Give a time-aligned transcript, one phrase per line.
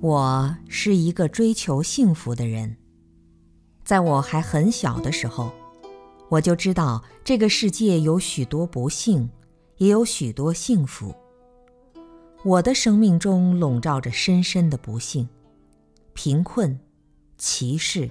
[0.00, 2.76] 我是一个追求幸福的人。
[3.84, 5.52] 在我还很小的时候，
[6.28, 9.28] 我就知道这个世界有许多不幸，
[9.78, 11.12] 也有许多幸福。
[12.44, 15.28] 我的生命中笼罩着深深的不幸、
[16.12, 16.78] 贫困、
[17.36, 18.08] 歧视、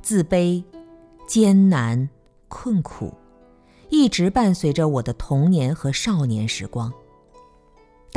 [0.00, 0.64] 自卑、
[1.26, 2.08] 艰难、
[2.48, 3.12] 困苦，
[3.90, 6.90] 一直伴随着我的童年和少年时光。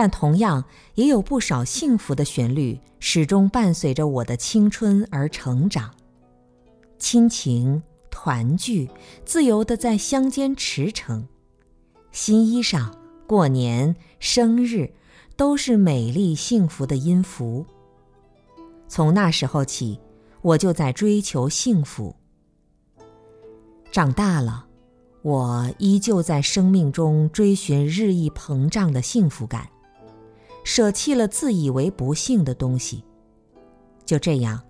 [0.02, 0.66] 但同样
[0.96, 5.94] 也有不少幸福的旋律，始终伴随着我的青春而成长。
[6.98, 8.90] 亲情、团聚，
[9.24, 11.26] 自由地在乡间驰骋；
[12.12, 12.92] 新衣裳、
[13.28, 14.92] 过年、生日，
[15.36, 17.64] 都是美丽幸福的音符。
[18.88, 20.00] 从那时候起，
[20.42, 22.16] 我就在追求幸福。
[23.92, 24.66] 长大了，
[25.22, 29.70] 我依旧在生命中追寻日益膨胀的幸福感。
[30.64, 33.04] 舍弃了自以为不幸的东西，
[34.06, 34.62] 就这样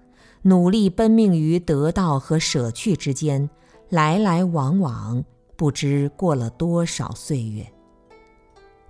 [0.43, 3.49] 努力奔命于得到和舍去之间，
[3.89, 5.23] 来来往往，
[5.55, 7.71] 不知过了多少岁月。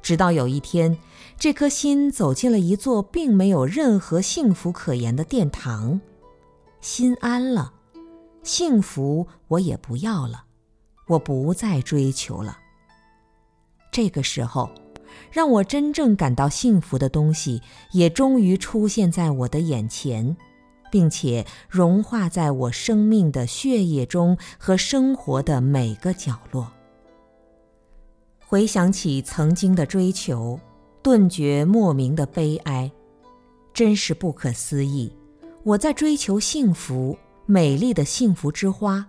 [0.02, 0.97] 直到有一天，
[1.38, 5.99] 这颗心走进了一座并没有任何幸福可言的殿堂，
[6.80, 7.73] 心安了，
[8.43, 10.45] 幸福我也不要了，
[11.08, 12.58] 我不再追求了。
[13.91, 14.69] 这个时候。
[15.31, 20.36] 让我真正感到幸福的东西，也终于出现在我的眼前，
[20.92, 26.72] 并且融化在我生命的血液中和生活的每个角落。
[28.45, 30.60] 回想起曾经的追求，
[31.02, 32.92] 顿觉莫名的悲哀，
[33.73, 35.16] 真是不可思议。
[35.64, 39.05] 我在追求幸福，美丽的幸福之花。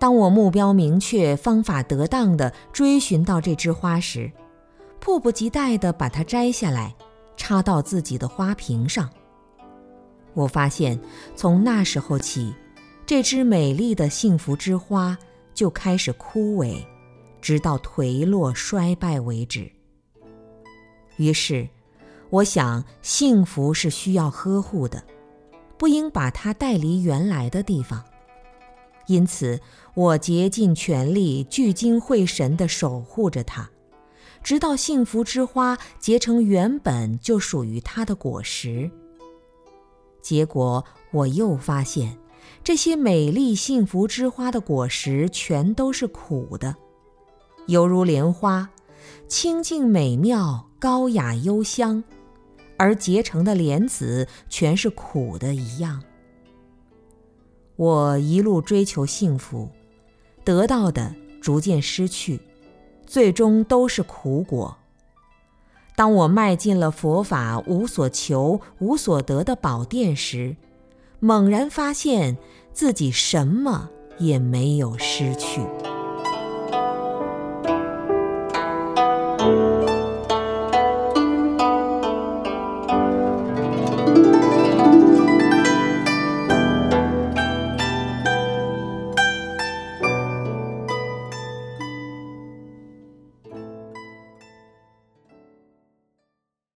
[0.00, 4.30] 当我目标明确、方法得当的追寻到这枝花时，
[5.00, 6.94] 迫不及待地把它摘下来，
[7.36, 9.08] 插到自己的花瓶上。
[10.34, 11.00] 我发现，
[11.34, 12.54] 从那时候起，
[13.06, 15.16] 这枝美丽的幸福之花
[15.54, 16.84] 就开始枯萎，
[17.40, 19.70] 直到颓落衰败为止。
[21.16, 21.68] 于是，
[22.30, 25.02] 我想，幸福是需要呵护的，
[25.76, 28.04] 不应把它带离原来的地方。
[29.06, 29.58] 因此，
[29.94, 33.68] 我竭尽全力、聚精会神地守护着它。
[34.48, 38.90] 直到幸福之花结成原本就属于它的果实。
[40.22, 42.16] 结果我又发现，
[42.64, 46.74] 这些美丽幸福之花的果实全都是苦的，
[47.66, 48.70] 犹如莲花，
[49.26, 52.02] 清净美妙、高雅幽香，
[52.78, 56.02] 而结成的莲子全是苦的一样。
[57.76, 59.68] 我一路追求幸福，
[60.42, 62.40] 得到的逐渐失去。
[63.08, 64.76] 最终都是苦果。
[65.96, 70.54] 当我迈进了佛法无所求、无所得的宝殿时，
[71.18, 72.36] 猛然发现
[72.72, 73.88] 自己什么
[74.18, 75.62] 也没有失去。